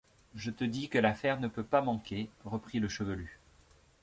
[0.33, 3.39] Je te dis que l’affaire ne peut pas manquer, reprit le chevelu.